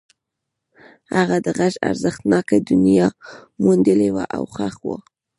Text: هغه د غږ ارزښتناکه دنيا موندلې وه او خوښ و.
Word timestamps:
هغه 1.17 1.37
د 1.45 1.47
غږ 1.59 1.73
ارزښتناکه 1.89 2.55
دنيا 2.69 3.07
موندلې 3.63 4.09
وه 4.15 4.23
او 4.35 4.43
خوښ 4.53 4.75
و. 4.85 4.87